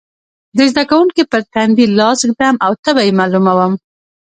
[0.57, 3.73] د زده کوونکي پر تندې لاس ږدم او تبه یې معلوموم.